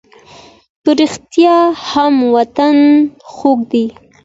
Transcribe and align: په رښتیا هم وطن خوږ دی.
په 0.83 0.91
رښتیا 0.99 1.57
هم 1.89 2.13
وطن 2.35 2.77
خوږ 3.33 3.59
دی. 3.71 3.85